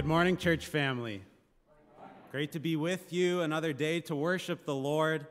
[0.00, 1.20] Good morning, church family.
[2.30, 5.26] Great to be with you another day to worship the Lord.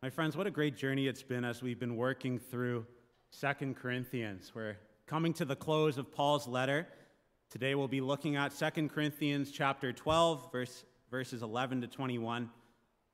[0.00, 2.86] My friends, what a great journey it's been as we've been working through
[3.30, 4.52] Second Corinthians.
[4.54, 4.76] We're
[5.08, 6.86] coming to the close of Paul's letter.
[7.50, 12.48] Today we'll be looking at Second Corinthians chapter 12, verse, verses 11 to 21.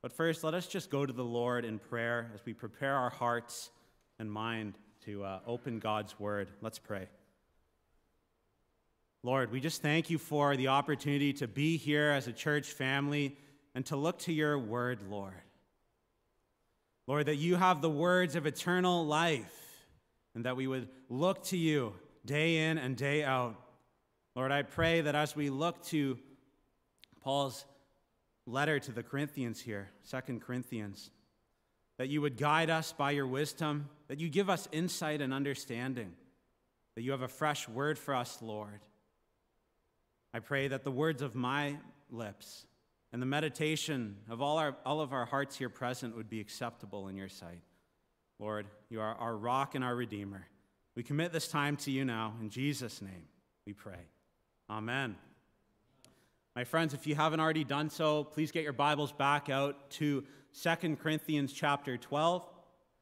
[0.03, 3.09] But first, let us just go to the Lord in prayer as we prepare our
[3.09, 3.71] hearts
[4.19, 6.51] and mind to uh, open God's word.
[6.61, 7.07] Let's pray.
[9.21, 13.37] Lord, we just thank you for the opportunity to be here as a church family
[13.75, 15.33] and to look to your word, Lord.
[17.05, 19.53] Lord, that you have the words of eternal life
[20.35, 21.93] and that we would look to you
[22.25, 23.55] day in and day out.
[24.35, 26.17] Lord, I pray that as we look to
[27.21, 27.65] Paul's
[28.45, 31.09] letter to the Corinthians here, Second Corinthians,
[31.97, 36.13] that you would guide us by your wisdom, that you give us insight and understanding,
[36.95, 38.79] that you have a fresh word for us, Lord.
[40.33, 41.77] I pray that the words of my
[42.11, 42.65] lips
[43.11, 47.07] and the meditation of all, our, all of our hearts here present would be acceptable
[47.07, 47.61] in your sight.
[48.37, 50.47] Lord, you are our rock and our redeemer.
[50.95, 52.35] We commit this time to you now.
[52.39, 53.27] In Jesus' name,
[53.65, 54.07] we pray.
[54.69, 55.15] Amen.
[56.55, 60.23] My friends, if you haven't already done so, please get your Bibles back out to
[60.61, 62.43] 2 Corinthians chapter 12.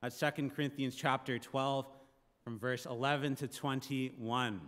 [0.01, 1.85] That's 2 Corinthians chapter 12,
[2.43, 4.61] from verse 11 to 21.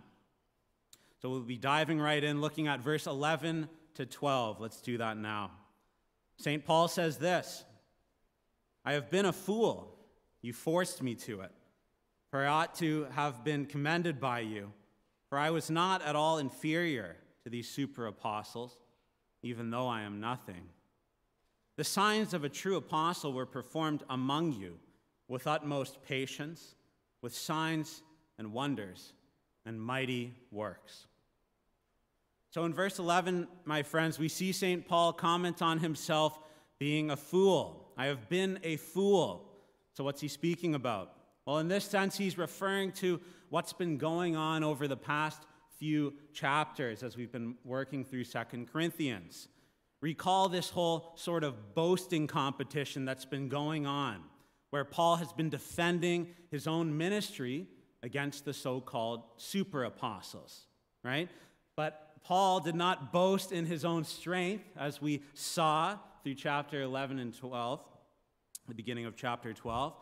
[1.20, 4.60] So we'll be diving right in, looking at verse 11 to 12.
[4.60, 5.50] Let's do that now.
[6.38, 6.64] St.
[6.64, 7.64] Paul says this
[8.84, 9.96] I have been a fool.
[10.42, 11.52] You forced me to it.
[12.30, 14.72] For I ought to have been commended by you.
[15.28, 18.80] For I was not at all inferior to these super apostles,
[19.42, 20.68] even though I am nothing.
[21.76, 24.78] The signs of a true apostle were performed among you
[25.28, 26.74] with utmost patience,
[27.22, 28.02] with signs
[28.38, 29.12] and wonders
[29.64, 31.06] and mighty works.
[32.50, 34.86] So in verse 11, my friends, we see St.
[34.86, 36.38] Paul comment on himself
[36.80, 37.92] being a fool.
[37.96, 39.46] I have been a fool.
[39.92, 41.12] So what's he speaking about?
[41.46, 45.42] Well, in this sense, he's referring to what's been going on over the past
[45.78, 49.48] few chapters as we've been working through Second Corinthians.
[50.00, 54.22] Recall this whole sort of boasting competition that's been going on,
[54.70, 57.66] where Paul has been defending his own ministry
[58.02, 60.66] against the so called super apostles,
[61.04, 61.28] right?
[61.76, 67.18] But Paul did not boast in his own strength, as we saw through chapter 11
[67.18, 67.80] and 12,
[68.68, 69.94] the beginning of chapter 12,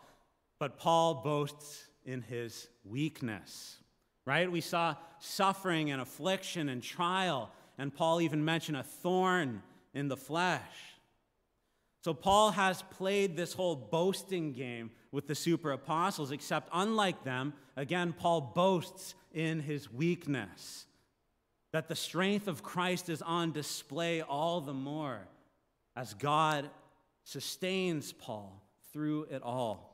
[0.59, 3.77] but Paul boasts in his weakness,
[4.25, 4.51] right?
[4.51, 9.63] We saw suffering and affliction and trial, and Paul even mentioned a thorn
[9.93, 10.61] in the flesh.
[12.01, 17.53] So Paul has played this whole boasting game with the super apostles, except unlike them,
[17.75, 20.85] again, Paul boasts in his weakness
[21.71, 25.27] that the strength of Christ is on display all the more
[25.95, 26.69] as God
[27.23, 29.89] sustains Paul through it all.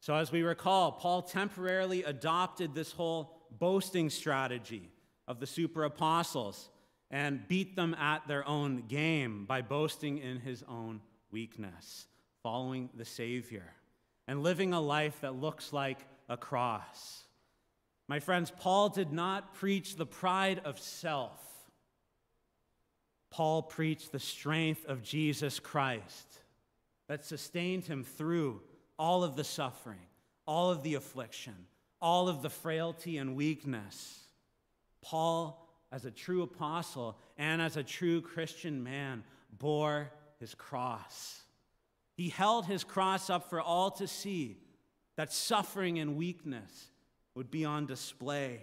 [0.00, 4.90] So, as we recall, Paul temporarily adopted this whole boasting strategy
[5.28, 6.70] of the super apostles
[7.10, 11.00] and beat them at their own game by boasting in his own
[11.30, 12.06] weakness,
[12.42, 13.74] following the Savior,
[14.26, 17.24] and living a life that looks like a cross.
[18.12, 21.40] My friends, Paul did not preach the pride of self.
[23.30, 26.26] Paul preached the strength of Jesus Christ
[27.08, 28.60] that sustained him through
[28.98, 30.04] all of the suffering,
[30.46, 31.54] all of the affliction,
[32.02, 34.20] all of the frailty and weakness.
[35.00, 39.24] Paul, as a true apostle and as a true Christian man,
[39.58, 41.40] bore his cross.
[42.12, 44.58] He held his cross up for all to see
[45.16, 46.91] that suffering and weakness
[47.34, 48.60] would be on display.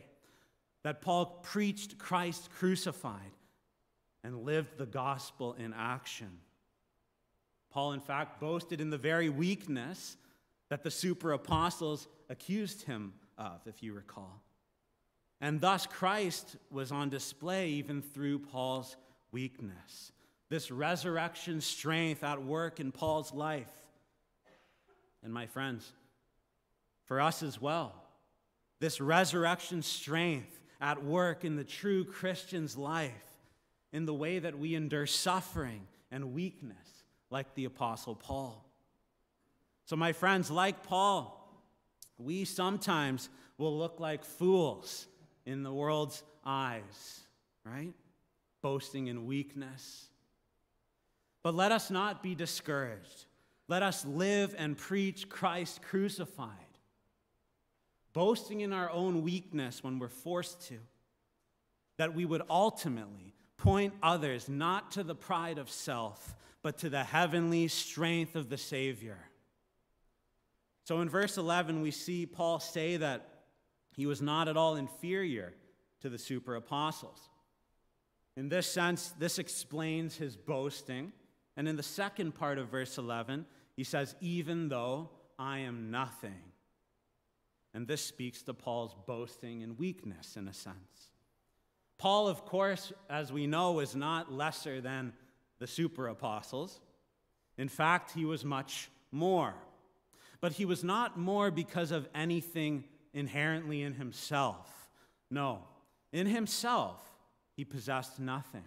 [0.83, 3.31] That Paul preached Christ crucified
[4.23, 6.39] and lived the gospel in action.
[7.71, 10.17] Paul, in fact, boasted in the very weakness
[10.69, 14.41] that the super apostles accused him of, if you recall.
[15.41, 18.97] And thus, Christ was on display even through Paul's
[19.31, 20.11] weakness.
[20.49, 23.71] This resurrection strength at work in Paul's life.
[25.23, 25.91] And my friends,
[27.05, 27.93] for us as well
[28.79, 33.11] this resurrection strength at work in the true Christian's life
[33.91, 38.65] in the way that we endure suffering and weakness, like the Apostle Paul.
[39.85, 41.35] So, my friends, like Paul,
[42.17, 45.07] we sometimes will look like fools
[45.45, 47.21] in the world's eyes,
[47.65, 47.93] right?
[48.61, 50.05] Boasting in weakness.
[51.43, 53.25] But let us not be discouraged.
[53.67, 56.68] Let us live and preach Christ crucified
[58.19, 60.77] boasting in our own weakness when we're forced to,
[61.95, 67.05] that we would ultimately point others not to the pride of self, but to the
[67.05, 69.17] heavenly strength of the Savior.
[70.83, 73.25] So in verse 11, we see Paul say that
[73.95, 75.53] he was not at all inferior
[76.01, 77.21] to the super apostles.
[78.35, 81.13] In this sense, this explains his boasting.
[81.55, 83.45] And in the second part of verse 11,
[83.77, 86.49] he says, Even though I am nothing.
[87.73, 91.11] And this speaks to Paul's boasting and weakness in a sense.
[91.97, 95.13] Paul, of course, as we know, is not lesser than
[95.59, 96.79] the super apostles.
[97.57, 99.53] In fact, he was much more.
[100.41, 104.89] But he was not more because of anything inherently in himself.
[105.29, 105.59] No,
[106.11, 107.01] in himself,
[107.55, 108.63] he possessed nothing.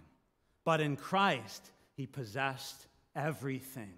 [0.63, 3.93] But in Christ, he possessed everything,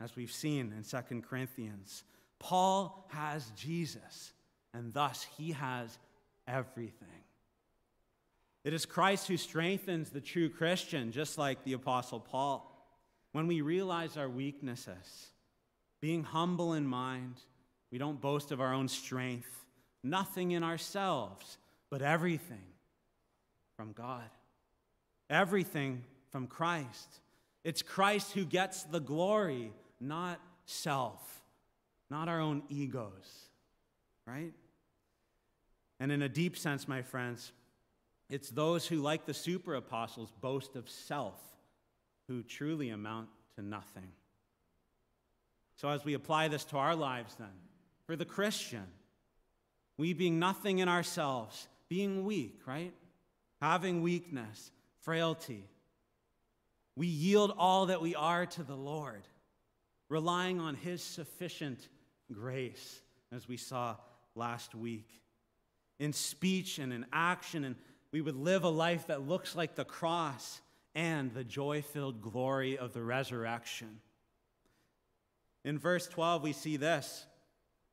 [0.00, 2.04] as we've seen in 2 Corinthians.
[2.38, 4.32] Paul has Jesus,
[4.72, 5.98] and thus he has
[6.46, 7.08] everything.
[8.64, 12.64] It is Christ who strengthens the true Christian, just like the Apostle Paul.
[13.32, 15.28] When we realize our weaknesses,
[16.00, 17.36] being humble in mind,
[17.90, 19.64] we don't boast of our own strength,
[20.02, 21.58] nothing in ourselves,
[21.90, 22.64] but everything
[23.76, 24.28] from God.
[25.30, 27.20] Everything from Christ.
[27.64, 31.37] It's Christ who gets the glory, not self,
[32.10, 33.48] not our own egos,
[34.26, 34.52] right?
[36.00, 37.52] And in a deep sense, my friends,
[38.30, 41.40] it's those who, like the super apostles, boast of self
[42.28, 44.12] who truly amount to nothing.
[45.76, 47.48] So, as we apply this to our lives, then,
[48.06, 48.86] for the Christian,
[49.96, 52.92] we being nothing in ourselves, being weak, right?
[53.60, 54.70] Having weakness,
[55.00, 55.64] frailty,
[56.96, 59.22] we yield all that we are to the Lord,
[60.08, 61.88] relying on His sufficient
[62.32, 63.00] grace,
[63.32, 63.96] as we saw
[64.34, 65.08] last week.
[65.98, 67.76] In speech and in action and
[68.12, 70.60] we would live a life that looks like the cross
[70.94, 74.00] and the joy filled glory of the resurrection.
[75.64, 77.26] In verse 12, we see this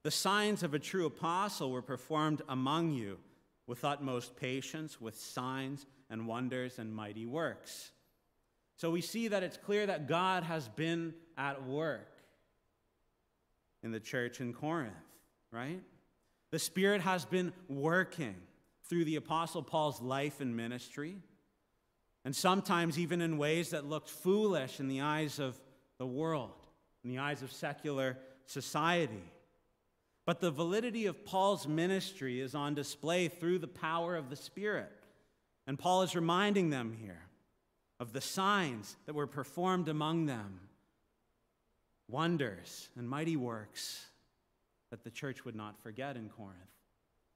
[0.03, 3.17] The signs of a true apostle were performed among you
[3.67, 7.91] with utmost patience, with signs and wonders and mighty works.
[8.77, 12.14] So we see that it's clear that God has been at work
[13.85, 14.91] in the church in Corinth,
[15.51, 15.81] right?
[16.51, 18.35] The Spirit has been working
[18.89, 21.17] through the Apostle Paul's life and ministry,
[22.25, 25.57] and sometimes even in ways that looked foolish in the eyes of
[25.99, 26.65] the world,
[27.03, 28.17] in the eyes of secular
[28.47, 29.23] society.
[30.25, 34.91] But the validity of Paul's ministry is on display through the power of the Spirit.
[35.67, 37.21] And Paul is reminding them here
[37.99, 40.59] of the signs that were performed among them,
[42.07, 44.05] wonders and mighty works
[44.91, 46.55] that the church would not forget in Corinth.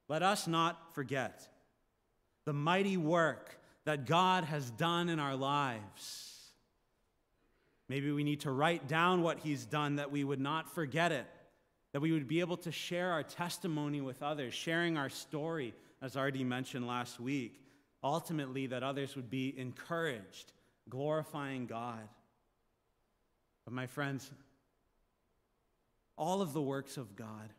[0.07, 1.47] Let us not forget
[2.45, 6.35] the mighty work that God has done in our lives.
[7.87, 11.25] Maybe we need to write down what He's done that we would not forget it,
[11.91, 16.15] that we would be able to share our testimony with others, sharing our story, as
[16.15, 17.59] already mentioned last week.
[18.03, 20.53] Ultimately, that others would be encouraged,
[20.87, 22.07] glorifying God.
[23.65, 24.31] But, my friends,
[26.19, 27.51] all of the works of God,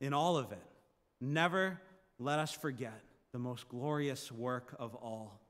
[0.00, 0.62] in all of it,
[1.20, 1.80] Never
[2.18, 3.00] let us forget
[3.32, 5.40] the most glorious work of all,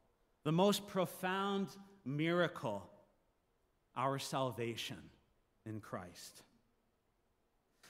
[0.45, 1.69] the most profound
[2.05, 2.89] miracle,
[3.97, 4.99] our salvation
[5.65, 6.43] in Christ.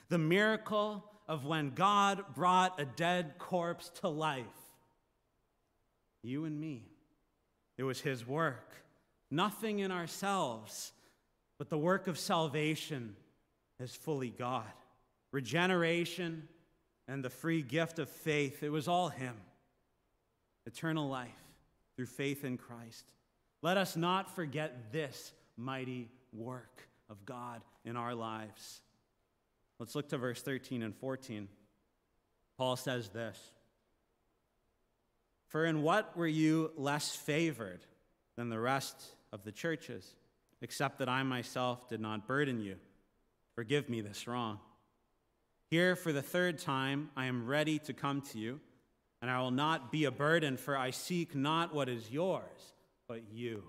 [0.09, 4.45] The miracle of when God brought a dead corpse to life.
[6.23, 6.85] You and me.
[7.77, 8.73] It was His work.
[9.29, 10.93] Nothing in ourselves,
[11.57, 13.15] but the work of salvation
[13.79, 14.65] is fully God.
[15.31, 16.47] Regeneration,
[17.07, 19.35] and the free gift of faith, it was all Him.
[20.65, 21.29] Eternal life
[21.95, 23.13] through faith in Christ.
[23.61, 28.81] Let us not forget this mighty work of God in our lives.
[29.79, 31.47] Let's look to verse 13 and 14.
[32.57, 33.39] Paul says this
[35.47, 37.81] For in what were you less favored
[38.35, 40.15] than the rest of the churches,
[40.61, 42.75] except that I myself did not burden you?
[43.57, 44.59] Forgive me this wrong.
[45.71, 48.59] Here, for the third time, I am ready to come to you,
[49.19, 52.75] and I will not be a burden, for I seek not what is yours,
[53.07, 53.63] but you.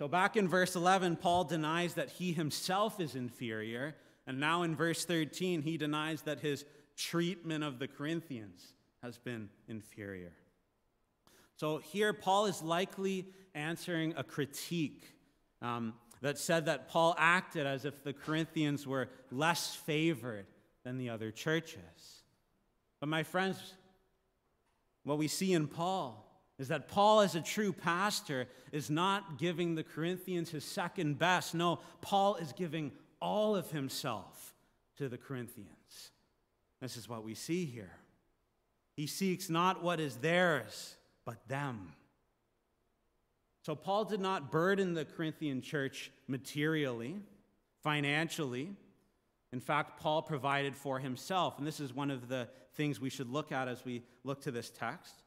[0.00, 3.94] So, back in verse 11, Paul denies that he himself is inferior,
[4.26, 6.64] and now in verse 13, he denies that his
[6.96, 10.32] treatment of the Corinthians has been inferior.
[11.54, 15.04] So, here, Paul is likely answering a critique.
[15.62, 20.46] Um, that said that Paul acted as if the Corinthians were less favored
[20.84, 22.22] than the other churches.
[23.00, 23.74] But my friends,
[25.04, 26.22] what we see in Paul
[26.58, 31.54] is that Paul, as a true pastor, is not giving the Corinthians his second best.
[31.54, 34.54] No, Paul is giving all of himself
[34.96, 36.10] to the Corinthians.
[36.80, 37.92] This is what we see here.
[38.94, 41.92] He seeks not what is theirs, but them.
[43.66, 47.16] So, Paul did not burden the Corinthian church materially,
[47.82, 48.70] financially.
[49.52, 51.58] In fact, Paul provided for himself.
[51.58, 54.52] And this is one of the things we should look at as we look to
[54.52, 55.24] this text.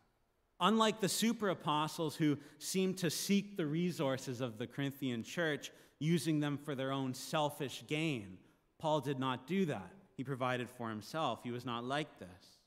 [0.61, 5.69] Unlike the super apostles who seemed to seek the resources of the Corinthian church,
[5.99, 8.37] using them for their own selfish gain,
[8.77, 9.91] Paul did not do that.
[10.15, 11.41] He provided for himself.
[11.43, 12.57] He was not like this.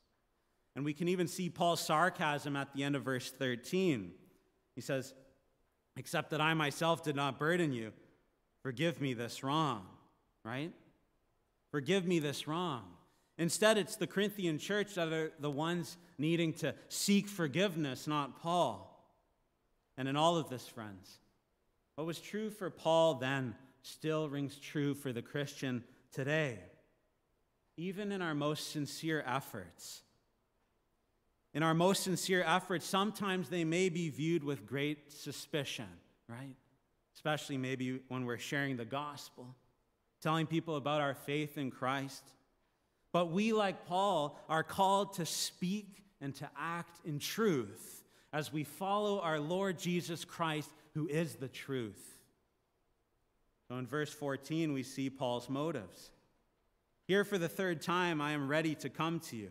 [0.76, 4.12] And we can even see Paul's sarcasm at the end of verse 13.
[4.75, 5.14] He says,
[5.97, 7.93] Except that I myself did not burden you,
[8.63, 9.87] forgive me this wrong,
[10.45, 10.73] right?
[11.71, 12.85] Forgive me this wrong.
[13.39, 18.89] Instead, it's the Corinthian church that are the ones needing to seek forgiveness, not Paul.
[19.97, 21.19] And in all of this, friends,
[21.97, 26.59] what was true for Paul then still rings true for the Christian today.
[27.77, 30.03] Even in our most sincere efforts,
[31.55, 35.89] in our most sincere efforts, sometimes they may be viewed with great suspicion,
[36.29, 36.57] right?
[37.15, 39.55] Especially maybe when we're sharing the gospel,
[40.23, 42.23] telling people about our faith in Christ.
[43.13, 48.65] But we, like Paul, are called to speak and to act in truth as we
[48.65, 52.19] follow our Lord Jesus Christ, who is the truth.
[53.69, 56.11] So in verse 14, we see Paul's motives.
[57.07, 59.51] Here for the third time, I am ready to come to you,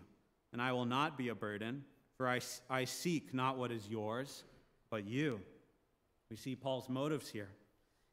[0.52, 1.84] and I will not be a burden,
[2.22, 4.44] for I, I seek not what is yours,
[4.92, 5.40] but you.
[6.30, 7.50] We see Paul's motives here.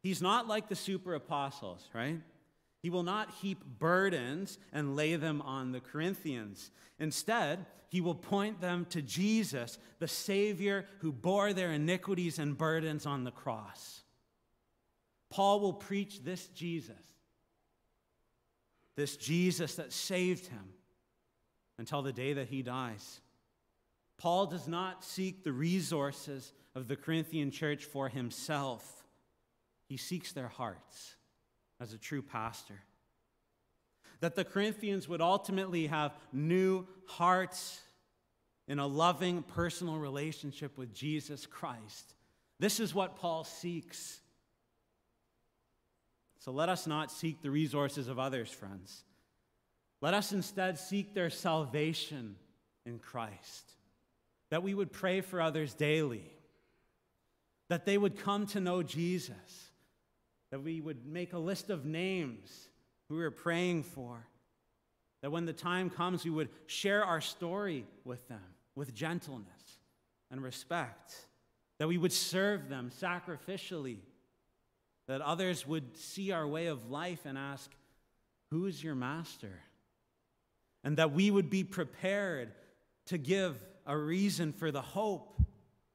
[0.03, 2.19] He's not like the super apostles, right?
[2.81, 6.71] He will not heap burdens and lay them on the Corinthians.
[6.99, 13.05] Instead, he will point them to Jesus, the Savior who bore their iniquities and burdens
[13.05, 14.01] on the cross.
[15.29, 16.97] Paul will preach this Jesus,
[18.97, 20.73] this Jesus that saved him
[21.77, 23.21] until the day that he dies.
[24.19, 29.05] Paul does not seek the resources of the Corinthian church for himself,
[29.89, 31.15] he seeks their hearts
[31.81, 32.83] as a true pastor.
[34.21, 37.81] That the Corinthians would ultimately have new hearts
[38.67, 42.15] in a loving personal relationship with Jesus Christ.
[42.59, 44.21] This is what Paul seeks.
[46.41, 49.05] So let us not seek the resources of others, friends.
[50.01, 52.37] Let us instead seek their salvation
[52.85, 53.73] in Christ.
[54.51, 56.25] That we would pray for others daily.
[57.69, 59.69] That they would come to know Jesus
[60.51, 62.69] that we would make a list of names
[63.09, 64.27] who we are praying for,
[65.23, 68.41] that when the time comes, we would share our story with them
[68.75, 69.47] with gentleness
[70.31, 71.15] and respect,
[71.79, 73.99] that we would serve them sacrificially,
[75.09, 77.71] that others would see our way of life and ask,
[78.51, 79.61] Who is your master?
[80.85, 82.53] And that we would be prepared
[83.07, 83.57] to give
[83.89, 85.43] a reason for the hope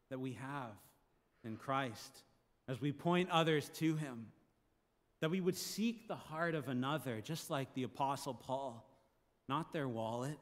[0.09, 0.75] that we have
[1.45, 2.23] in Christ
[2.67, 4.25] as we point others to Him
[5.21, 8.85] that we would seek the heart of another, just like the Apostle Paul,
[9.47, 10.37] not their wallet,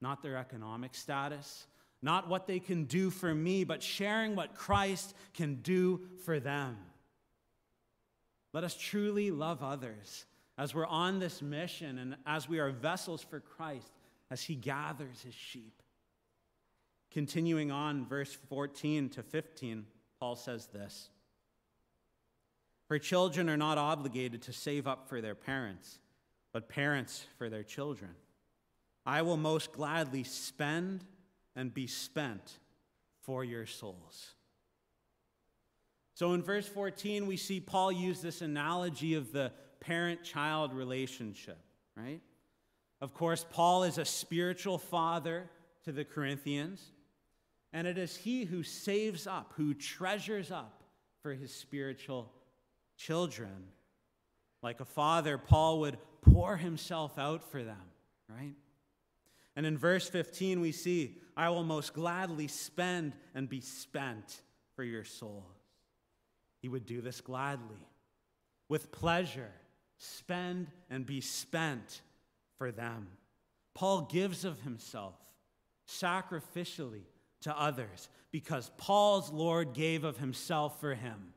[0.00, 1.66] not their economic status,
[2.00, 6.78] not what they can do for me, but sharing what Christ can do for them.
[8.54, 10.24] Let us truly love others
[10.56, 13.92] as we're on this mission and as we are vessels for Christ
[14.30, 15.82] as he gathers his sheep.
[17.10, 19.86] Continuing on, verse 14 to 15,
[20.20, 21.10] Paul says this.
[22.88, 25.98] For children are not obligated to save up for their parents,
[26.52, 28.10] but parents for their children.
[29.04, 31.04] I will most gladly spend
[31.54, 32.58] and be spent
[33.22, 34.34] for your souls.
[36.14, 41.58] So in verse 14, we see Paul use this analogy of the parent child relationship,
[41.96, 42.20] right?
[43.00, 45.50] Of course, Paul is a spiritual father
[45.84, 46.82] to the Corinthians,
[47.76, 50.82] and it is he who saves up, who treasures up
[51.20, 52.32] for his spiritual
[52.96, 53.66] children.
[54.62, 57.84] Like a father, Paul would pour himself out for them,
[58.30, 58.54] right?
[59.56, 64.40] And in verse 15, we see, I will most gladly spend and be spent
[64.74, 65.44] for your souls.
[66.62, 67.86] He would do this gladly,
[68.70, 69.52] with pleasure,
[69.98, 72.00] spend and be spent
[72.56, 73.08] for them.
[73.74, 75.16] Paul gives of himself
[75.86, 77.02] sacrificially
[77.46, 81.32] to others because Paul's Lord gave of himself for him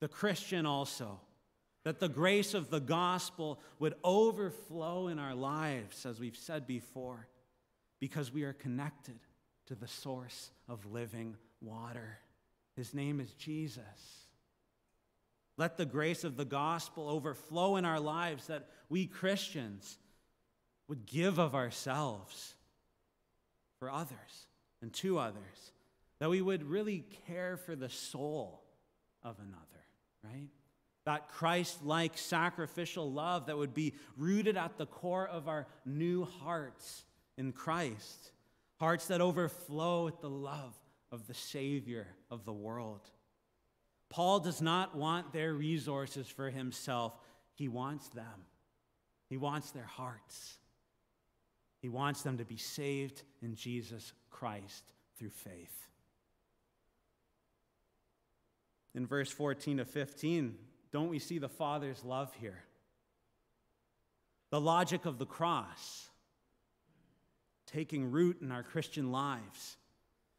[0.00, 1.20] the Christian also,
[1.84, 7.26] that the grace of the gospel would overflow in our lives, as we've said before,
[8.00, 9.18] because we are connected
[9.66, 12.18] to the source of living water.
[12.76, 13.82] His name is Jesus.
[15.58, 19.98] Let the grace of the gospel overflow in our lives that we Christians
[20.88, 22.54] would give of ourselves
[23.78, 24.46] for others
[24.82, 25.72] and to others,
[26.18, 28.62] that we would really care for the soul
[29.22, 29.84] of another,
[30.22, 30.48] right?
[31.06, 36.24] That Christ like sacrificial love that would be rooted at the core of our new
[36.24, 37.04] hearts
[37.36, 38.32] in Christ,
[38.78, 40.74] hearts that overflow with the love
[41.10, 43.00] of the Savior of the world.
[44.10, 47.14] Paul does not want their resources for himself,
[47.54, 48.46] he wants them.
[49.28, 50.58] He wants their hearts.
[51.80, 55.88] He wants them to be saved in Jesus Christ through faith.
[58.94, 60.56] In verse 14 to 15,
[60.92, 62.64] don't we see the Father's love here?
[64.50, 66.08] The logic of the cross
[67.66, 69.76] taking root in our Christian lives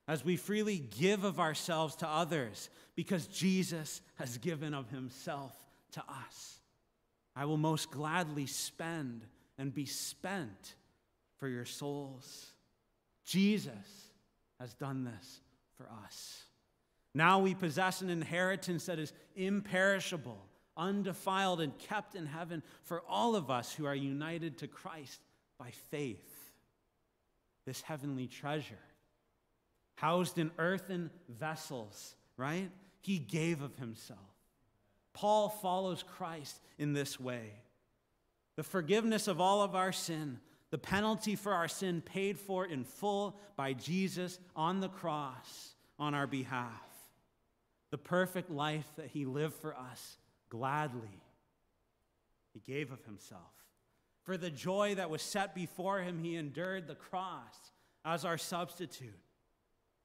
[0.07, 5.55] as we freely give of ourselves to others because Jesus has given of himself
[5.93, 6.59] to us.
[7.35, 9.25] I will most gladly spend
[9.57, 10.75] and be spent
[11.41, 12.45] for your souls.
[13.25, 13.73] Jesus
[14.59, 15.41] has done this
[15.75, 16.43] for us.
[17.15, 20.37] Now we possess an inheritance that is imperishable,
[20.77, 25.19] undefiled, and kept in heaven for all of us who are united to Christ
[25.57, 26.53] by faith.
[27.65, 28.75] This heavenly treasure
[29.95, 32.69] housed in earthen vessels, right?
[33.01, 34.19] He gave of himself.
[35.13, 37.53] Paul follows Christ in this way.
[38.57, 40.39] The forgiveness of all of our sin,
[40.71, 46.15] the penalty for our sin paid for in full by Jesus on the cross on
[46.15, 46.71] our behalf.
[47.91, 50.17] The perfect life that he lived for us
[50.49, 51.21] gladly.
[52.53, 53.41] He gave of himself.
[54.23, 57.71] For the joy that was set before him, he endured the cross
[58.05, 59.19] as our substitute.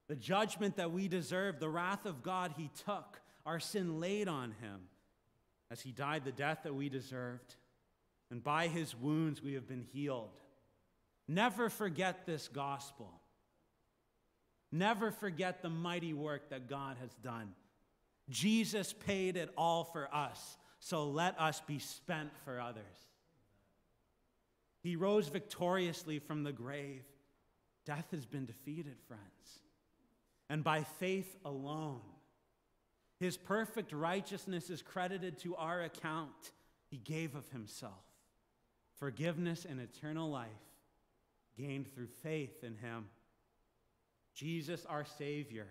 [0.09, 4.55] The judgment that we deserve, the wrath of God, he took, our sin laid on
[4.61, 4.88] him
[5.71, 7.55] as he died the death that we deserved.
[8.31, 10.41] And by his wounds we have been healed.
[11.29, 13.11] Never forget this gospel.
[14.73, 17.53] Never forget the mighty work that God has done.
[18.29, 22.83] Jesus paid it all for us, so let us be spent for others.
[24.83, 27.05] He rose victoriously from the grave.
[27.85, 29.61] Death has been defeated, friends
[30.49, 32.01] and by faith alone.
[33.19, 36.53] His perfect righteousness is credited to our account.
[36.91, 38.05] He gave of himself.
[38.99, 40.49] Forgiveness and eternal life
[41.57, 43.07] gained through faith in him.
[44.35, 45.66] Jesus, our Savior,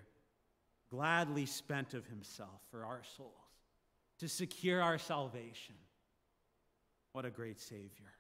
[0.90, 3.32] gladly spent of himself for our souls
[4.20, 5.76] to secure our salvation.
[7.12, 8.12] What a great Savior.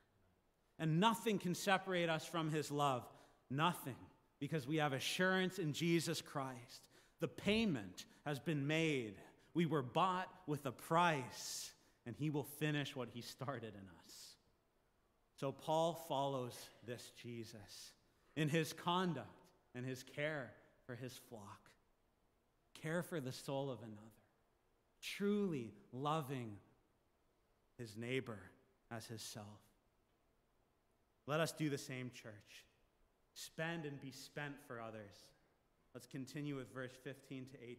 [0.77, 3.03] And nothing can separate us from his love.
[3.49, 3.95] Nothing
[4.39, 6.87] because we have assurance in Jesus Christ.
[7.19, 9.15] The payment has been made.
[9.53, 11.71] We were bought with a price,
[12.05, 14.34] and he will finish what he started in us.
[15.35, 16.53] So Paul follows
[16.85, 17.91] this Jesus
[18.35, 19.27] in his conduct
[19.73, 20.51] and his care
[20.85, 21.69] for his flock,
[22.81, 24.01] care for the soul of another,
[25.01, 26.57] truly loving
[27.77, 28.39] his neighbor
[28.91, 29.45] as himself.
[31.27, 32.65] Let us do the same, church.
[33.33, 35.15] Spend and be spent for others.
[35.93, 37.77] Let's continue with verse 15 to 18.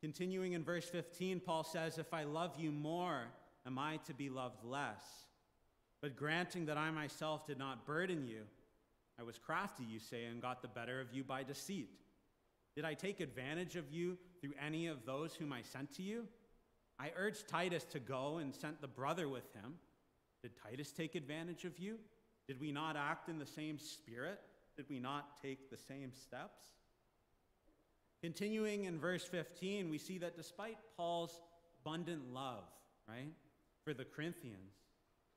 [0.00, 3.28] Continuing in verse 15, Paul says, If I love you more,
[3.66, 5.02] am I to be loved less?
[6.00, 8.42] But granting that I myself did not burden you,
[9.18, 11.90] I was crafty, you say, and got the better of you by deceit.
[12.74, 16.26] Did I take advantage of you through any of those whom I sent to you?
[16.98, 19.74] I urged Titus to go and sent the brother with him.
[20.42, 21.98] Did Titus take advantage of you?
[22.46, 24.40] Did we not act in the same spirit?
[24.76, 26.62] Did we not take the same steps?
[28.22, 31.40] Continuing in verse 15, we see that despite Paul's
[31.80, 32.64] abundant love,
[33.08, 33.32] right,
[33.86, 34.72] for the Corinthians,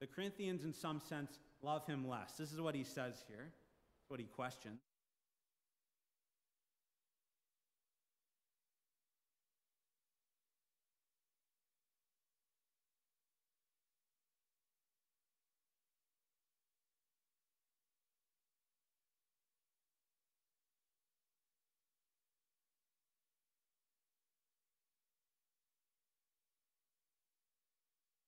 [0.02, 2.32] the Corinthians, in some sense, love him less.
[2.32, 3.52] This is what he says here,
[4.08, 4.82] what he questions.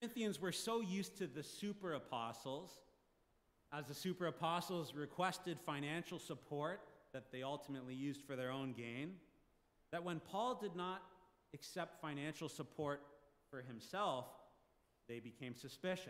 [0.01, 2.71] Corinthians were so used to the super apostles,
[3.71, 6.81] as the super apostles requested financial support
[7.13, 9.13] that they ultimately used for their own gain,
[9.91, 11.03] that when Paul did not
[11.53, 13.03] accept financial support
[13.51, 14.25] for himself,
[15.07, 16.09] they became suspicious.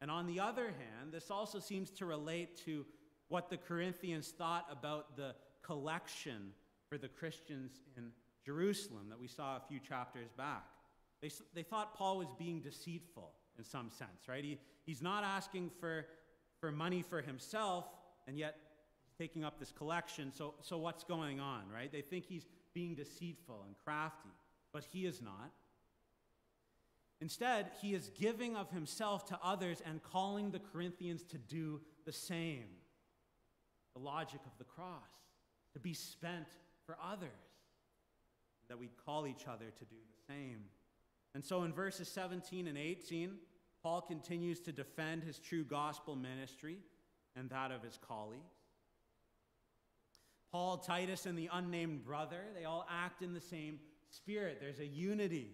[0.00, 2.86] And on the other hand, this also seems to relate to
[3.28, 6.52] what the Corinthians thought about the collection
[6.88, 8.12] for the Christians in
[8.46, 10.64] Jerusalem that we saw a few chapters back.
[11.20, 14.44] They, they thought Paul was being deceitful in some sense, right?
[14.44, 16.06] He, he's not asking for,
[16.60, 17.86] for money for himself,
[18.26, 18.56] and yet
[19.18, 20.32] taking up this collection.
[20.32, 21.90] So, so what's going on, right?
[21.90, 24.30] They think he's being deceitful and crafty,
[24.72, 25.50] but he is not.
[27.20, 32.12] Instead, he is giving of himself to others and calling the Corinthians to do the
[32.12, 32.68] same.
[33.94, 35.10] The logic of the cross,
[35.72, 36.46] to be spent
[36.86, 37.28] for others,
[38.68, 40.60] that we call each other to do the same.
[41.38, 43.36] And so in verses 17 and 18,
[43.80, 46.78] Paul continues to defend his true gospel ministry
[47.36, 48.42] and that of his colleagues.
[50.50, 53.78] Paul, Titus, and the unnamed brother, they all act in the same
[54.10, 54.58] spirit.
[54.60, 55.52] There's a unity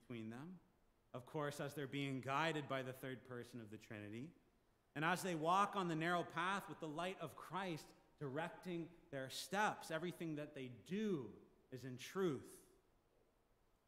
[0.00, 0.58] between them
[1.14, 4.28] of course, as they're being guided by the third person of the Trinity.
[4.96, 7.86] And as they walk on the narrow path with the light of Christ
[8.18, 11.26] directing their steps, everything that they do
[11.72, 12.42] is in truth.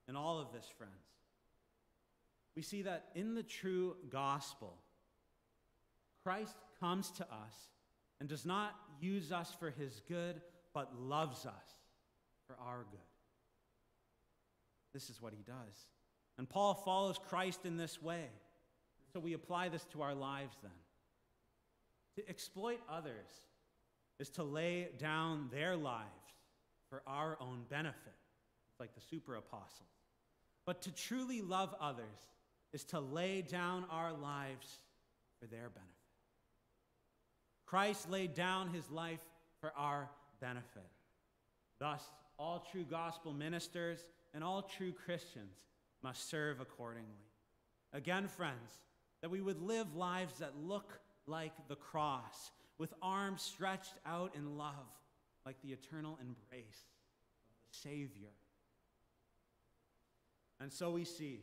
[0.09, 0.93] In all of this, friends,
[2.57, 4.75] we see that in the true gospel,
[6.25, 7.69] Christ comes to us
[8.19, 10.41] and does not use us for his good,
[10.73, 11.77] but loves us
[12.47, 12.99] for our good.
[14.95, 15.87] This is what he does.
[16.39, 18.25] And Paul follows Christ in this way.
[19.13, 20.73] So we apply this to our lives then.
[22.17, 23.31] To exploit others
[24.19, 26.07] is to lay down their lives
[26.89, 28.15] for our own benefit,
[28.81, 29.91] like the super apostles.
[30.65, 32.05] But to truly love others
[32.77, 34.81] is to lay down our lives
[35.41, 35.95] for their benefit.
[37.65, 39.25] Christ laid down his life
[39.63, 40.11] for our
[40.43, 40.91] benefit.
[41.79, 42.03] Thus,
[42.39, 45.57] all true gospel ministers and all true Christians
[46.03, 47.25] must serve accordingly.
[47.95, 48.83] Again, friends,
[49.23, 54.59] that we would live lives that look like the cross, with arms stretched out in
[54.59, 54.75] love,
[55.47, 56.85] like the eternal embrace
[57.55, 58.35] of the Savior.
[60.61, 61.41] And so we see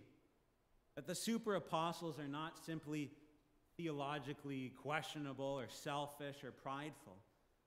[0.96, 3.12] that the super apostles are not simply
[3.78, 7.18] theologically questionable or selfish or prideful,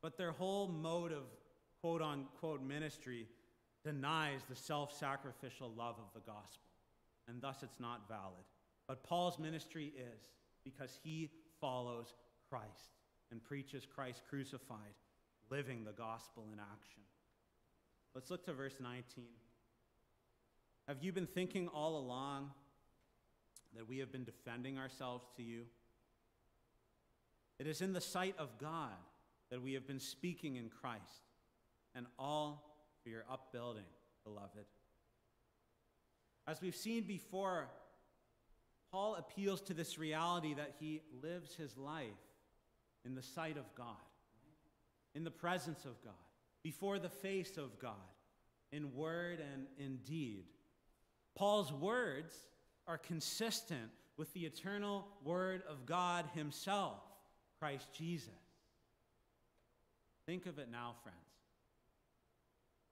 [0.02, 1.24] but their whole mode of
[1.80, 3.26] quote unquote ministry
[3.84, 6.66] denies the self sacrificial love of the gospel
[7.28, 8.44] and thus it's not valid.
[8.86, 10.20] But Paul's ministry is
[10.64, 12.14] because he follows
[12.48, 12.94] Christ
[13.30, 14.94] and preaches Christ crucified,
[15.50, 17.02] living the gospel in action.
[18.14, 19.24] Let's look to verse 19.
[20.86, 22.50] Have you been thinking all along
[23.76, 25.62] that we have been defending ourselves to you?
[27.58, 28.90] It is in the sight of God
[29.50, 31.02] that we have been speaking in Christ,
[31.94, 33.84] and all for your upbuilding,
[34.24, 34.66] beloved.
[36.46, 37.68] As we've seen before,
[38.90, 42.06] Paul appeals to this reality that he lives his life
[43.04, 43.96] in the sight of God,
[45.14, 46.12] in the presence of God,
[46.62, 47.92] before the face of God,
[48.72, 50.44] in word and in deed.
[51.36, 52.34] Paul's words
[52.87, 57.01] are consistent with the eternal word of God himself,
[57.59, 58.29] Christ Jesus.
[60.27, 61.18] Think of it now, friends.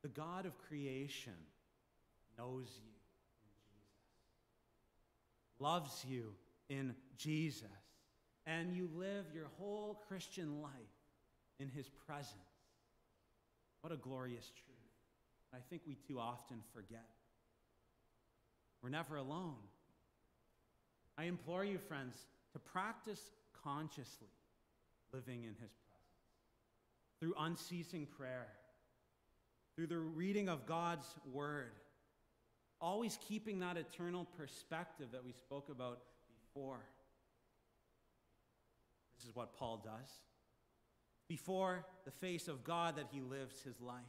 [0.03, 1.33] The God of creation
[2.39, 2.95] knows you
[5.65, 6.33] loves you
[6.69, 7.67] in Jesus,
[8.47, 10.73] and you live your whole Christian life
[11.59, 12.35] in his presence.
[13.81, 14.77] What a glorious truth.
[15.55, 17.07] I think we too often forget.
[18.83, 19.55] We're never alone.
[21.17, 22.17] I implore you, friends,
[22.53, 23.21] to practice
[23.63, 24.29] consciously
[25.13, 26.01] living in his presence
[27.21, 28.49] through unceasing prayer,
[29.77, 31.73] through the reading of God's word
[32.85, 36.81] always keeping that eternal perspective that we spoke about before.
[39.17, 40.11] This is what Paul does.
[41.27, 44.03] Before the face of God, that he lives his life,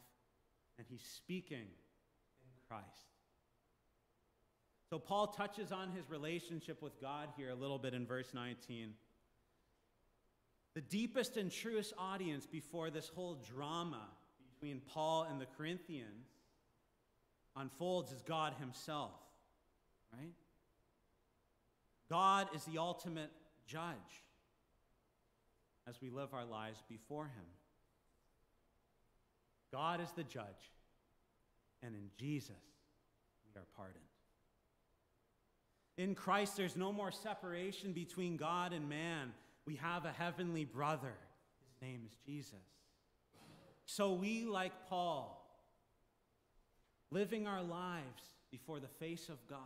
[0.77, 3.14] and he's speaking in Christ.
[4.89, 8.93] So, Paul touches on his relationship with God here a little bit in verse 19.
[10.75, 14.01] The deepest and truest audience before this whole drama
[14.53, 16.27] between Paul and the Corinthians
[17.55, 19.11] unfolds is God Himself,
[20.13, 20.33] right?
[22.09, 23.31] God is the ultimate
[23.65, 23.95] judge
[25.87, 27.45] as we live our lives before Him.
[29.71, 30.71] God is the judge,
[31.81, 32.55] and in Jesus
[33.53, 34.14] we are pardoned.
[35.97, 39.31] In Christ, there's no more separation between God and man.
[39.65, 41.13] We have a heavenly brother.
[41.67, 42.53] His name is Jesus.
[43.85, 45.41] So we, like Paul,
[47.11, 49.59] living our lives before the face of God,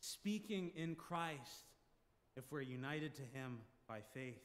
[0.00, 1.66] speaking in Christ
[2.36, 4.42] if we're united to Him by faith.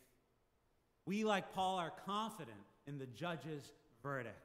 [1.06, 3.72] We, like Paul, are confident in the judge's
[4.04, 4.36] verdict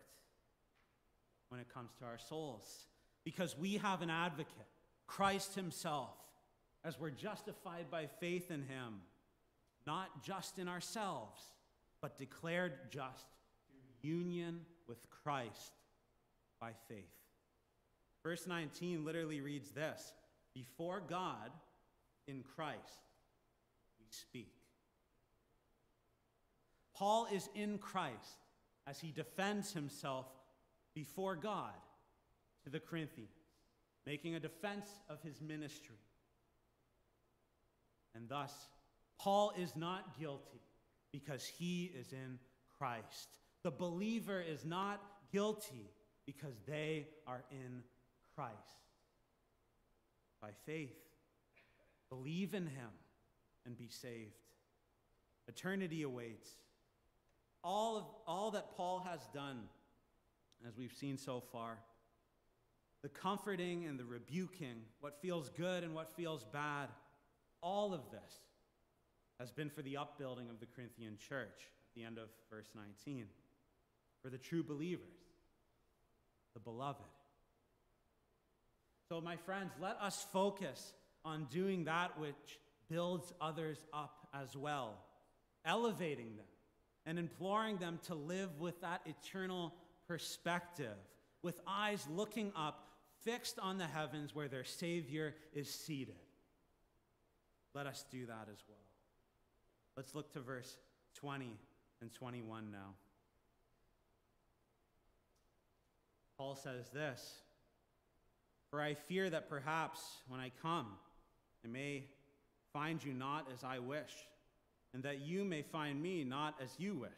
[1.49, 2.87] when it comes to our souls
[3.25, 4.53] because we have an advocate,
[5.17, 6.15] Christ Himself,
[6.85, 9.03] as we're justified by faith in Him,
[9.87, 11.43] not just in ourselves,
[12.01, 13.27] but declared just
[13.69, 15.73] through union with Christ
[16.59, 17.05] by faith.
[18.23, 20.15] Verse 19 literally reads this
[20.55, 21.51] Before God,
[22.27, 23.03] in Christ,
[24.01, 24.55] we speak.
[26.95, 28.47] Paul is in Christ
[28.87, 30.25] as he defends himself
[30.95, 31.75] before God
[32.65, 33.42] to the Corinthians,
[34.07, 35.97] making a defense of his ministry.
[38.15, 38.53] And thus,
[39.19, 40.61] Paul is not guilty
[41.13, 42.39] because he is in
[42.79, 43.29] Christ.
[43.63, 45.01] The believer is not
[45.33, 45.91] guilty
[46.27, 47.83] because they are in
[48.35, 48.57] Christ.
[50.41, 50.97] By faith,
[52.11, 52.91] believe in him
[53.65, 54.33] and be saved.
[55.49, 56.49] Eternity awaits.
[57.65, 59.61] All, of, all that Paul has done,
[60.67, 61.79] as we've seen so far,
[63.03, 66.89] the comforting and the rebuking, what feels good and what feels bad,
[67.61, 68.41] all of this
[69.41, 73.27] has been for the upbuilding of the Corinthian church at the end of verse 19,
[74.23, 75.09] for the true believers,
[76.55, 77.03] the beloved.
[79.09, 84.95] So, my friends, let us focus on doing that which builds others up as well,
[85.65, 86.47] elevating them
[87.05, 89.75] and imploring them to live with that eternal
[90.07, 90.97] perspective,
[91.43, 92.92] with eyes looking up,
[93.25, 96.17] fixed on the heavens where their Savior is seated.
[97.75, 98.79] Let us do that as well.
[99.97, 100.77] Let's look to verse
[101.17, 101.57] 20
[102.01, 102.95] and 21 now.
[106.37, 107.37] Paul says this
[108.71, 110.89] For I fear that perhaps when I come,
[111.65, 112.05] I may
[112.73, 114.13] find you not as I wish,
[114.95, 117.11] and that you may find me not as you wish,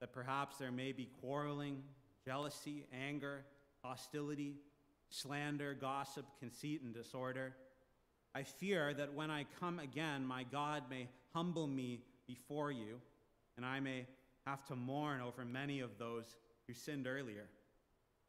[0.00, 1.82] that perhaps there may be quarreling,
[2.24, 3.44] jealousy, anger,
[3.82, 4.56] hostility,
[5.10, 7.54] slander, gossip, conceit, and disorder.
[8.34, 13.00] I fear that when I come again, my God may humble me before you,
[13.56, 14.06] and I may
[14.46, 17.48] have to mourn over many of those who sinned earlier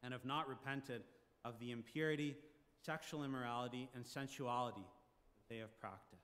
[0.03, 1.01] and have not repented
[1.43, 2.35] of the impurity,
[2.85, 4.85] sexual immorality, and sensuality
[5.35, 6.21] that they have practiced.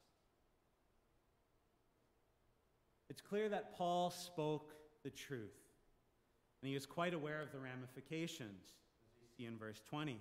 [3.10, 5.60] It's clear that Paul spoke the truth,
[6.62, 8.64] and he was quite aware of the ramifications,
[9.06, 10.18] as we see in verse 20.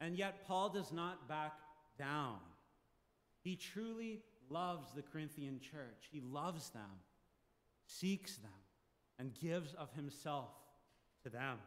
[0.00, 1.54] And yet, Paul does not back
[1.98, 2.38] down.
[3.42, 6.08] He truly loves the Corinthian church.
[6.10, 7.00] He loves them,
[7.86, 8.50] seeks them,
[9.18, 10.50] and gives of himself
[11.22, 11.58] to them.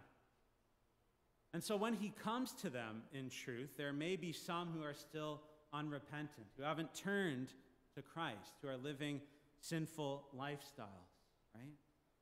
[1.54, 4.94] And so when he comes to them in truth, there may be some who are
[4.94, 5.42] still
[5.74, 7.48] unrepentant, who haven't turned
[7.96, 9.20] to Christ, who are living
[9.60, 11.18] sinful lifestyles,
[11.56, 11.74] right?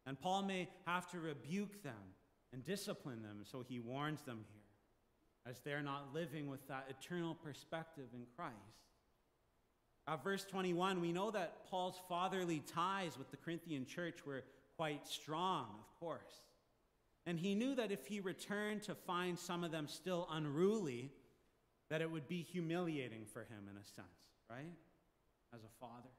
[0.05, 1.93] And Paul may have to rebuke them
[2.53, 4.56] and discipline them, so he warns them here,
[5.49, 8.55] as they're not living with that eternal perspective in Christ.
[10.07, 14.43] At verse 21, we know that Paul's fatherly ties with the Corinthian church were
[14.77, 16.43] quite strong, of course.
[17.25, 21.11] And he knew that if he returned to find some of them still unruly,
[21.89, 24.07] that it would be humiliating for him in a sense,
[24.49, 24.73] right?
[25.53, 26.09] As a father,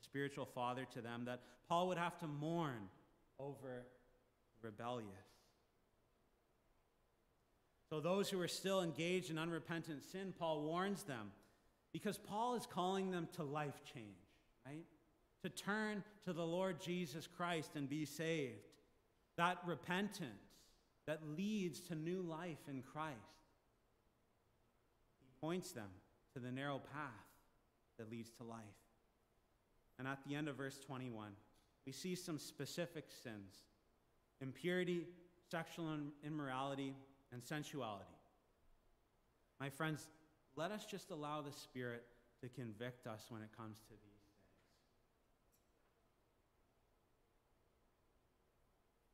[0.00, 2.88] a spiritual father to them, that Paul would have to mourn
[3.38, 3.86] over
[4.60, 5.29] rebellious.
[7.90, 11.32] So, those who are still engaged in unrepentant sin, Paul warns them
[11.92, 14.06] because Paul is calling them to life change,
[14.64, 14.84] right?
[15.42, 18.70] To turn to the Lord Jesus Christ and be saved
[19.36, 20.44] that repentance
[21.06, 23.16] that leads to new life in Christ.
[25.18, 25.88] He points them
[26.34, 27.26] to the narrow path
[27.98, 28.60] that leads to life.
[29.98, 31.30] And at the end of verse 21,
[31.86, 33.64] we see some specific sins
[34.42, 35.06] impurity,
[35.50, 36.94] sexual immorality,
[37.32, 38.04] and sensuality.
[39.58, 40.08] My friends,
[40.56, 42.04] let us just allow the Spirit
[42.40, 43.98] to convict us when it comes to these.
[43.98, 44.08] Things.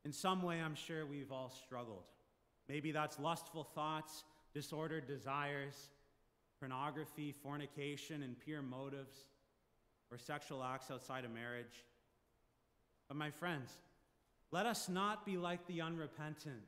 [0.05, 2.05] In some way, I'm sure we've all struggled.
[2.69, 5.89] Maybe that's lustful thoughts, disordered desires,
[6.59, 9.17] pornography, fornication, impure motives,
[10.09, 11.83] or sexual acts outside of marriage.
[13.07, 13.69] But, my friends,
[14.51, 16.63] let us not be like the unrepentant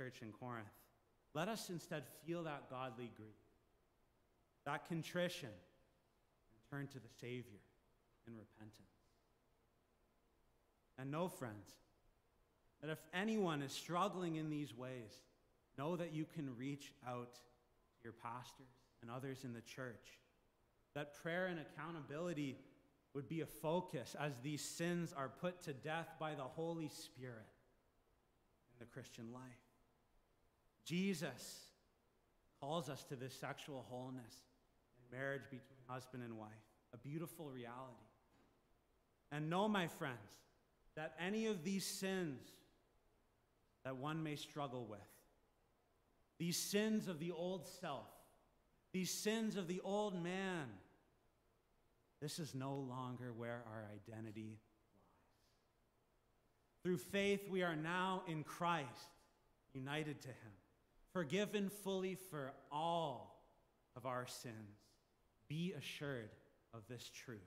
[0.00, 0.66] church in Corinth.
[1.34, 3.28] Let us instead feel that godly grief,
[4.64, 7.60] that contrition, and turn to the Savior
[8.26, 8.74] in repentance.
[10.98, 11.68] And know, friends,
[12.80, 15.20] that if anyone is struggling in these ways,
[15.76, 20.18] know that you can reach out to your pastors and others in the church.
[20.94, 22.56] That prayer and accountability
[23.12, 27.48] would be a focus as these sins are put to death by the Holy Spirit
[28.72, 29.59] in the Christian life.
[30.90, 31.60] Jesus
[32.60, 34.34] calls us to this sexual wholeness
[34.98, 36.48] in marriage between husband and wife,
[36.92, 37.94] a beautiful reality.
[39.30, 40.18] And know, my friends,
[40.96, 42.40] that any of these sins
[43.84, 44.98] that one may struggle with,
[46.40, 48.08] these sins of the old self,
[48.92, 50.66] these sins of the old man,
[52.20, 54.58] this is no longer where our identity lies.
[56.82, 58.88] Through faith, we are now in Christ,
[59.72, 60.52] united to Him,
[61.12, 63.42] forgiven fully for all
[63.96, 64.78] of our sins.
[65.48, 66.30] Be assured
[66.74, 67.40] of this truth.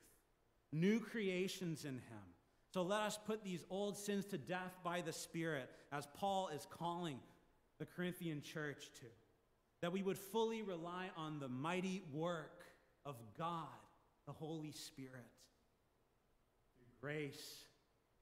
[0.72, 2.24] New creations in Him.
[2.74, 6.68] So let us put these old sins to death by the Spirit, as Paul is
[6.70, 7.20] calling
[7.80, 9.06] the Corinthian church to.
[9.82, 12.64] That we would fully rely on the mighty work
[13.06, 13.68] of God
[14.26, 15.12] the Holy Spirit
[16.78, 17.66] through grace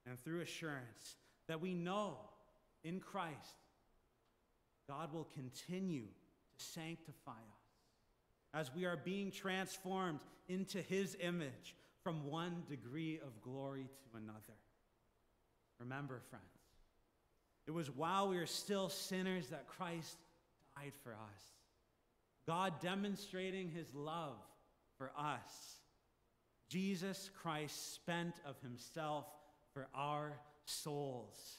[0.06, 1.16] and through assurance
[1.48, 2.16] that we know
[2.84, 3.61] in Christ
[4.88, 7.38] God will continue to sanctify us
[8.54, 14.58] as we are being transformed into his image from one degree of glory to another.
[15.78, 16.44] Remember, friends,
[17.66, 20.16] it was while we were still sinners that Christ
[20.76, 21.42] died for us.
[22.46, 24.36] God demonstrating his love
[24.98, 25.76] for us
[26.72, 29.26] Jesus Christ spent of himself
[29.74, 30.32] for our
[30.64, 31.58] souls.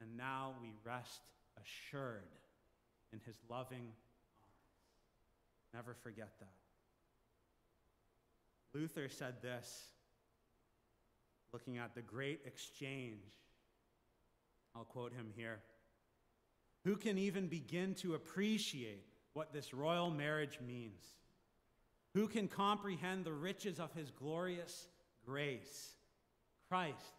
[0.00, 1.22] And now we rest
[1.62, 2.28] assured
[3.12, 3.94] in his loving arms.
[5.74, 6.54] Never forget that.
[8.74, 9.84] Luther said this,
[11.52, 13.38] looking at the great exchange.
[14.74, 15.60] I'll quote him here.
[16.84, 21.02] Who can even begin to appreciate what this royal marriage means?
[22.14, 24.86] Who can comprehend the riches of his glorious
[25.24, 25.94] grace?
[26.68, 27.14] Christ,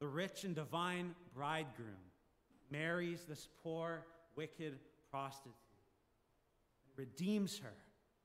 [0.00, 2.11] the rich and divine bridegroom,
[2.72, 4.78] marries this poor, wicked
[5.10, 5.52] prostitute,
[6.96, 7.74] redeems her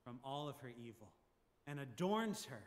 [0.04, 1.12] from all of her evil,
[1.68, 2.64] and adorns her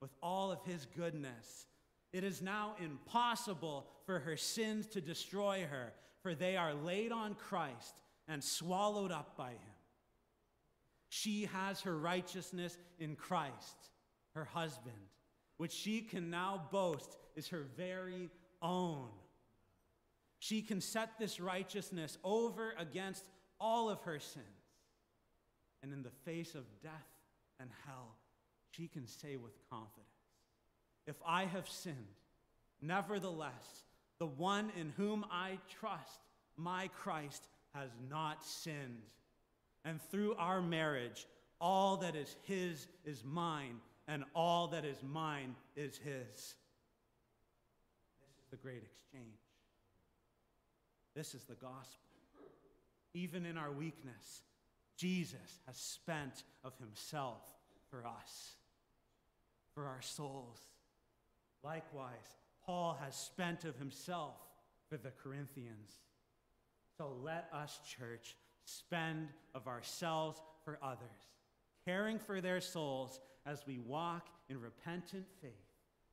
[0.00, 1.66] with all of his goodness.
[2.12, 7.34] It is now impossible for her sins to destroy her, for they are laid on
[7.34, 7.94] Christ
[8.28, 9.74] and swallowed up by him.
[11.08, 13.90] She has her righteousness in Christ,
[14.34, 14.94] her husband,
[15.56, 19.08] which she can now boast is her very own.
[20.44, 23.24] She can set this righteousness over against
[23.58, 24.44] all of her sins.
[25.82, 26.92] And in the face of death
[27.58, 28.16] and hell,
[28.72, 30.04] she can say with confidence
[31.06, 31.96] If I have sinned,
[32.82, 33.84] nevertheless,
[34.18, 36.20] the one in whom I trust,
[36.58, 39.00] my Christ, has not sinned.
[39.82, 41.26] And through our marriage,
[41.58, 43.76] all that is His is mine,
[44.06, 46.26] and all that is mine is His.
[46.36, 46.54] This
[48.42, 49.43] is the great exchange.
[51.14, 52.00] This is the gospel.
[53.14, 54.42] Even in our weakness,
[54.96, 57.42] Jesus has spent of Himself
[57.90, 58.56] for us,
[59.74, 60.58] for our souls.
[61.62, 64.34] Likewise, Paul has spent of himself
[64.88, 65.92] for the Corinthians.
[66.96, 71.32] So let us, church, spend of ourselves for others,
[71.86, 75.52] caring for their souls as we walk in repentant faith,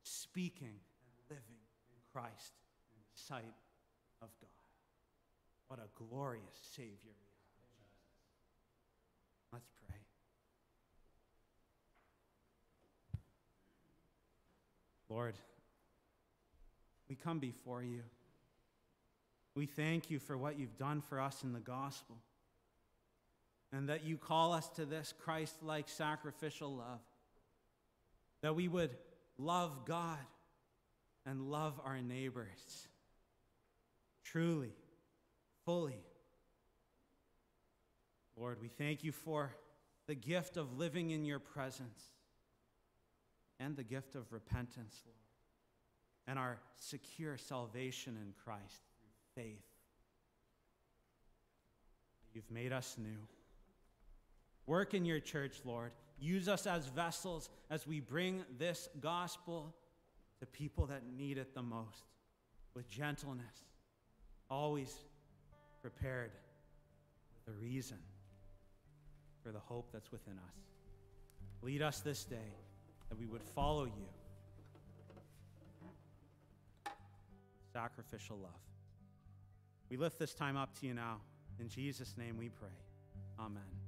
[0.03, 2.53] speaking and living in Christ
[2.91, 3.55] in the sight
[4.21, 4.60] of God.
[5.71, 6.43] What a glorious
[6.75, 7.13] Savior we
[9.53, 9.53] have.
[9.53, 9.95] Let's pray.
[15.07, 15.35] Lord,
[17.07, 18.01] we come before you.
[19.55, 22.17] We thank you for what you've done for us in the gospel
[23.71, 26.99] and that you call us to this Christ like sacrificial love.
[28.41, 28.91] That we would
[29.37, 30.19] love God
[31.25, 32.89] and love our neighbors
[34.25, 34.73] truly,
[35.65, 36.03] fully.
[38.35, 39.55] Lord, we thank you for
[40.07, 42.01] the gift of living in your presence
[43.59, 45.15] and the gift of repentance, Lord,
[46.27, 49.63] and our secure salvation in Christ through faith.
[52.33, 53.27] You've made us new.
[54.65, 55.91] Work in your church, Lord.
[56.19, 59.75] Use us as vessels as we bring this gospel
[60.39, 62.05] to people that need it the most
[62.73, 63.65] with gentleness,
[64.49, 64.93] always
[65.81, 66.31] prepared
[67.35, 67.97] with a reason
[69.43, 70.55] for the hope that's within us.
[71.61, 72.53] Lead us this day
[73.09, 74.07] that we would follow you.
[77.73, 78.51] Sacrificial love.
[79.89, 81.17] We lift this time up to you now.
[81.59, 82.69] In Jesus' name we pray.
[83.39, 83.80] Amen.